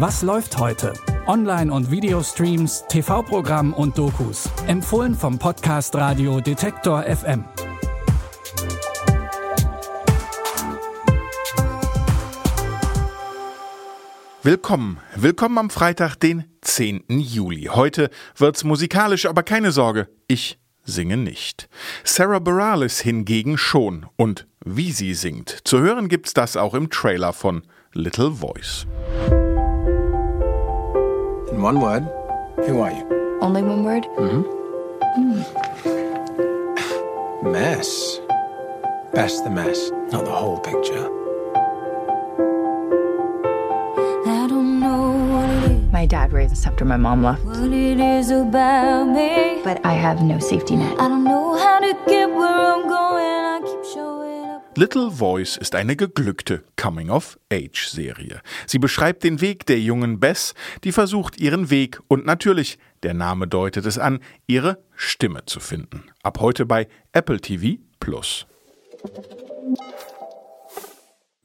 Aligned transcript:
Was 0.00 0.22
läuft 0.22 0.58
heute? 0.58 0.92
Online- 1.26 1.72
und 1.72 1.90
Videostreams, 1.90 2.84
TV-Programm 2.88 3.74
und 3.74 3.98
Dokus. 3.98 4.48
Empfohlen 4.68 5.12
vom 5.12 5.40
Podcast 5.40 5.92
Radio 5.96 6.40
Detektor 6.40 7.02
FM. 7.02 7.44
Willkommen, 14.44 15.00
willkommen 15.16 15.58
am 15.58 15.68
Freitag, 15.68 16.14
den 16.14 16.44
10. 16.60 17.02
Juli. 17.08 17.64
Heute 17.64 18.10
wird's 18.36 18.62
musikalisch, 18.62 19.26
aber 19.26 19.42
keine 19.42 19.72
Sorge, 19.72 20.06
ich 20.28 20.60
singe 20.84 21.16
nicht. 21.16 21.68
Sarah 22.04 22.38
Bareilles 22.38 23.00
hingegen 23.00 23.58
schon 23.58 24.06
und 24.14 24.46
wie 24.64 24.92
sie 24.92 25.14
singt. 25.14 25.58
Zu 25.64 25.80
hören 25.80 26.06
gibt's 26.06 26.34
das 26.34 26.56
auch 26.56 26.74
im 26.74 26.88
Trailer 26.88 27.32
von 27.32 27.62
Little 27.94 28.30
Voice. 28.30 28.86
In 31.58 31.64
one 31.64 31.80
word, 31.80 32.04
who 32.66 32.80
are 32.82 32.92
you? 32.92 33.04
Only 33.42 33.64
one 33.64 33.82
word? 33.82 34.04
Mm-hmm. 34.16 34.44
Mess. 37.50 38.20
Best 39.12 39.42
the 39.42 39.50
mess, 39.50 39.90
not 40.12 40.24
the 40.24 40.30
whole 40.30 40.60
picture. 40.60 41.06
I 44.30 44.46
don't 44.46 44.78
know 44.78 45.10
what 45.32 45.50
it 45.64 45.72
is, 45.72 45.92
My 45.92 46.06
dad 46.06 46.32
raised 46.32 46.52
us 46.52 46.64
after 46.64 46.84
my 46.84 46.96
mom 46.96 47.24
left, 47.24 47.44
what 47.44 47.72
it 47.72 47.98
is 47.98 48.30
about 48.30 49.08
me. 49.08 49.60
but 49.64 49.84
I 49.84 49.94
have 49.94 50.22
no 50.22 50.38
safety 50.38 50.76
net. 50.76 50.92
I 51.00 51.08
don't 51.08 51.24
know 51.24 51.56
how 51.58 51.80
to 51.80 51.92
get 52.06 52.30
where 52.30 52.72
I'm 52.72 52.87
Little 54.78 55.10
Voice 55.10 55.56
ist 55.56 55.74
eine 55.74 55.96
geglückte 55.96 56.62
Coming-of-Age-Serie. 56.76 58.40
Sie 58.64 58.78
beschreibt 58.78 59.24
den 59.24 59.40
Weg 59.40 59.66
der 59.66 59.80
jungen 59.80 60.20
Bess, 60.20 60.54
die 60.84 60.92
versucht, 60.92 61.40
ihren 61.40 61.68
Weg 61.68 61.98
und 62.06 62.24
natürlich, 62.24 62.78
der 63.02 63.12
Name 63.12 63.48
deutet 63.48 63.86
es 63.86 63.98
an, 63.98 64.20
ihre 64.46 64.78
Stimme 64.94 65.44
zu 65.46 65.58
finden. 65.58 66.04
Ab 66.22 66.38
heute 66.38 66.64
bei 66.64 66.86
Apple 67.10 67.40
TV 67.40 67.80
Plus. 67.98 68.46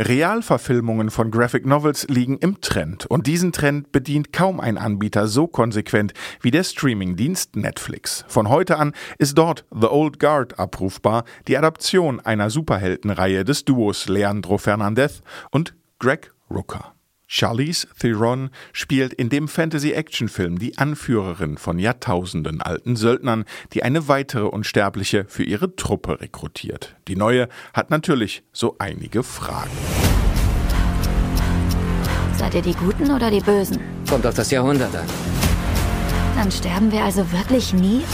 Realverfilmungen 0.00 1.10
von 1.10 1.30
Graphic 1.30 1.66
Novels 1.66 2.06
liegen 2.08 2.38
im 2.38 2.60
Trend 2.60 3.06
und 3.06 3.26
diesen 3.26 3.52
Trend 3.52 3.90
bedient 3.90 4.32
kaum 4.32 4.60
ein 4.60 4.78
Anbieter 4.78 5.26
so 5.26 5.48
konsequent 5.48 6.12
wie 6.40 6.52
der 6.52 6.62
Streamingdienst 6.62 7.56
Netflix. 7.56 8.24
Von 8.28 8.48
heute 8.48 8.78
an 8.78 8.92
ist 9.18 9.36
dort 9.36 9.64
The 9.72 9.88
Old 9.88 10.20
Guard 10.20 10.58
abrufbar, 10.58 11.24
die 11.48 11.56
Adaption 11.56 12.20
einer 12.20 12.48
Superheldenreihe 12.48 13.44
des 13.44 13.64
Duos 13.64 14.08
Leandro 14.08 14.58
Fernandez 14.58 15.22
und 15.50 15.74
Greg 15.98 16.32
Rooker. 16.48 16.97
Charlize 17.30 17.86
Theron 18.00 18.48
spielt 18.72 19.12
in 19.12 19.28
dem 19.28 19.48
Fantasy-Action-Film 19.48 20.58
die 20.58 20.78
Anführerin 20.78 21.58
von 21.58 21.78
Jahrtausenden 21.78 22.62
alten 22.62 22.96
Söldnern, 22.96 23.44
die 23.74 23.82
eine 23.82 24.08
weitere 24.08 24.46
Unsterbliche 24.46 25.26
für 25.28 25.44
ihre 25.44 25.76
Truppe 25.76 26.22
rekrutiert. 26.22 26.96
Die 27.06 27.16
neue 27.16 27.48
hat 27.74 27.90
natürlich 27.90 28.42
so 28.52 28.76
einige 28.78 29.22
Fragen. 29.22 29.70
Seid 32.38 32.54
ihr 32.54 32.62
die 32.62 32.74
Guten 32.74 33.10
oder 33.10 33.30
die 33.30 33.40
Bösen? 33.40 33.78
Kommt 34.08 34.26
auf 34.26 34.34
das 34.34 34.50
Jahrhundert 34.50 34.96
an. 34.96 35.06
Dann 36.34 36.50
sterben 36.50 36.90
wir 36.90 37.04
also 37.04 37.30
wirklich 37.30 37.74
nie? 37.74 38.04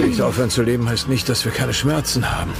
Nicht 0.00 0.20
aufhören 0.20 0.50
zu 0.50 0.62
leben 0.62 0.88
heißt 0.88 1.08
nicht, 1.08 1.28
dass 1.28 1.44
wir 1.44 1.50
keine 1.50 1.74
Schmerzen 1.74 2.30
haben. 2.30 2.52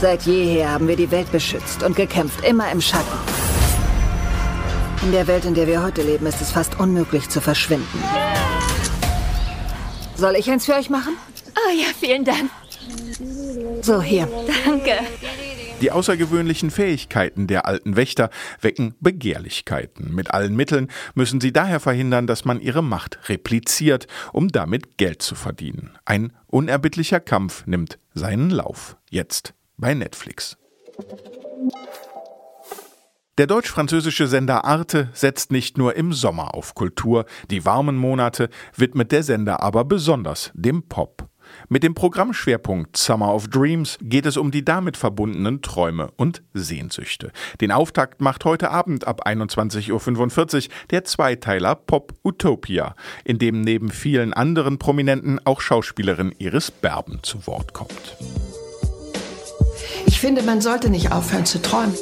Seit 0.00 0.22
jeher 0.22 0.70
haben 0.70 0.88
wir 0.88 0.96
die 0.96 1.10
Welt 1.10 1.30
beschützt 1.30 1.82
und 1.82 1.94
gekämpft, 1.94 2.42
immer 2.42 2.72
im 2.72 2.80
Schatten. 2.80 3.41
In 5.02 5.10
der 5.10 5.26
Welt, 5.26 5.44
in 5.44 5.54
der 5.54 5.66
wir 5.66 5.82
heute 5.82 6.02
leben, 6.02 6.26
ist 6.26 6.40
es 6.40 6.52
fast 6.52 6.78
unmöglich 6.78 7.28
zu 7.28 7.40
verschwinden. 7.40 8.02
Soll 10.14 10.36
ich 10.36 10.48
eins 10.48 10.66
für 10.66 10.74
euch 10.74 10.90
machen? 10.90 11.16
Oh 11.56 11.76
ja, 11.76 11.88
vielen 11.98 12.24
Dank. 12.24 12.50
So, 13.82 14.00
hier. 14.00 14.28
Danke. 14.64 14.92
Die 15.80 15.90
außergewöhnlichen 15.90 16.70
Fähigkeiten 16.70 17.48
der 17.48 17.66
alten 17.66 17.96
Wächter 17.96 18.30
wecken 18.60 18.94
Begehrlichkeiten. 19.00 20.14
Mit 20.14 20.30
allen 20.30 20.54
Mitteln 20.54 20.88
müssen 21.14 21.40
sie 21.40 21.52
daher 21.52 21.80
verhindern, 21.80 22.28
dass 22.28 22.44
man 22.44 22.60
ihre 22.60 22.84
Macht 22.84 23.28
repliziert, 23.28 24.06
um 24.32 24.48
damit 24.48 24.96
Geld 24.98 25.22
zu 25.22 25.34
verdienen. 25.34 25.98
Ein 26.04 26.32
unerbittlicher 26.46 27.18
Kampf 27.18 27.66
nimmt 27.66 27.98
seinen 28.14 28.50
Lauf. 28.50 28.96
Jetzt 29.10 29.54
bei 29.76 29.94
Netflix. 29.94 30.56
Der 33.38 33.46
deutsch-französische 33.46 34.26
Sender 34.26 34.66
Arte 34.66 35.08
setzt 35.14 35.52
nicht 35.52 35.78
nur 35.78 35.96
im 35.96 36.12
Sommer 36.12 36.54
auf 36.54 36.74
Kultur, 36.74 37.24
die 37.50 37.64
warmen 37.64 37.96
Monate 37.96 38.50
widmet 38.76 39.10
der 39.10 39.22
Sender 39.22 39.62
aber 39.62 39.86
besonders 39.86 40.50
dem 40.52 40.82
Pop. 40.82 41.30
Mit 41.70 41.82
dem 41.82 41.94
Programmschwerpunkt 41.94 42.94
Summer 42.98 43.34
of 43.34 43.48
Dreams 43.48 43.96
geht 44.02 44.26
es 44.26 44.36
um 44.36 44.50
die 44.50 44.66
damit 44.66 44.98
verbundenen 44.98 45.62
Träume 45.62 46.10
und 46.16 46.42
Sehnsüchte. 46.52 47.32
Den 47.62 47.72
Auftakt 47.72 48.20
macht 48.20 48.44
heute 48.44 48.70
Abend 48.70 49.06
ab 49.06 49.26
21.45 49.26 50.66
Uhr 50.66 50.74
der 50.90 51.04
Zweiteiler 51.04 51.74
Pop 51.74 52.12
Utopia, 52.22 52.94
in 53.24 53.38
dem 53.38 53.62
neben 53.62 53.88
vielen 53.88 54.34
anderen 54.34 54.78
Prominenten 54.78 55.40
auch 55.46 55.62
Schauspielerin 55.62 56.34
Iris 56.36 56.70
Berben 56.70 57.20
zu 57.22 57.46
Wort 57.46 57.72
kommt. 57.72 58.18
Ich 60.04 60.20
finde, 60.20 60.42
man 60.42 60.60
sollte 60.60 60.90
nicht 60.90 61.12
aufhören 61.12 61.46
zu 61.46 61.62
träumen. 61.62 61.94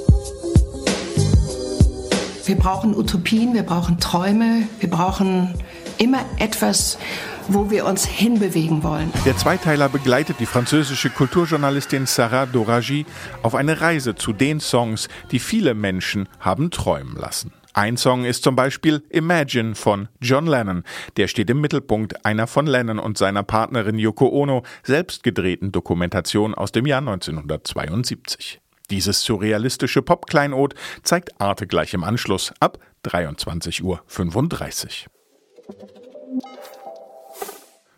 Wir 2.50 2.56
brauchen 2.56 2.96
Utopien, 2.96 3.54
wir 3.54 3.62
brauchen 3.62 4.00
Träume, 4.00 4.66
wir 4.80 4.90
brauchen 4.90 5.54
immer 5.98 6.18
etwas, 6.40 6.98
wo 7.46 7.70
wir 7.70 7.86
uns 7.86 8.04
hinbewegen 8.04 8.82
wollen. 8.82 9.12
Der 9.24 9.36
Zweiteiler 9.36 9.88
begleitet 9.88 10.40
die 10.40 10.46
französische 10.46 11.10
Kulturjournalistin 11.10 12.06
Sarah 12.06 12.46
Doragi 12.46 13.06
auf 13.44 13.54
eine 13.54 13.80
Reise 13.80 14.16
zu 14.16 14.32
den 14.32 14.58
Songs, 14.58 15.06
die 15.30 15.38
viele 15.38 15.74
Menschen 15.74 16.28
haben 16.40 16.72
träumen 16.72 17.14
lassen. 17.14 17.52
Ein 17.72 17.96
Song 17.96 18.24
ist 18.24 18.42
zum 18.42 18.56
Beispiel 18.56 19.04
Imagine 19.10 19.76
von 19.76 20.08
John 20.20 20.48
Lennon. 20.48 20.82
Der 21.18 21.28
steht 21.28 21.50
im 21.50 21.60
Mittelpunkt 21.60 22.26
einer 22.26 22.48
von 22.48 22.66
Lennon 22.66 22.98
und 22.98 23.16
seiner 23.16 23.44
Partnerin 23.44 23.96
Yoko 23.96 24.26
Ono 24.28 24.64
selbst 24.82 25.22
gedrehten 25.22 25.70
Dokumentation 25.70 26.56
aus 26.56 26.72
dem 26.72 26.84
Jahr 26.86 26.98
1972. 26.98 28.60
Dieses 28.90 29.22
surrealistische 29.22 30.02
Pop-Kleinod 30.02 30.74
zeigt 31.02 31.40
Arte 31.40 31.66
gleich 31.66 31.94
im 31.94 32.04
Anschluss 32.04 32.52
ab 32.60 32.78
23.35 33.04 33.82
Uhr. 33.82 34.02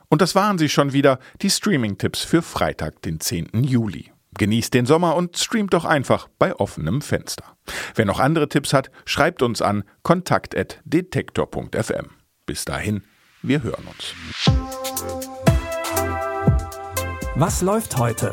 Und 0.09 0.21
das 0.21 0.35
waren 0.35 0.59
sie 0.59 0.69
schon 0.69 0.93
wieder, 0.93 1.19
die 1.41 1.49
Streaming-Tipps 1.49 2.23
für 2.23 2.43
Freitag, 2.43 3.01
den 3.03 3.19
10. 3.19 3.65
Juli. 3.65 4.13
Genießt 4.39 4.75
den 4.75 4.87
Sommer 4.87 5.17
und 5.17 5.37
streamt 5.39 5.75
doch 5.75 5.85
einfach 5.85 6.29
bei 6.39 6.55
offenem 6.57 7.03
Fenster. 7.03 7.57
Wer 7.95 8.05
noch 8.05 8.21
andere 8.21 8.49
Tipps 8.49 8.73
hat, 8.73 8.91
schreibt 9.05 9.43
uns 9.43 9.61
an 9.63 9.85
kontakt.detektor.fm. 10.03 12.11
Bis 12.47 12.65
dahin, 12.65 13.05
wir 13.43 13.63
hören 13.63 13.87
uns. 13.87 14.15
Was 17.35 17.63
läuft 17.63 17.97
heute? 17.97 18.33